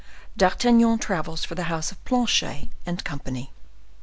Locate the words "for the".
1.45-1.65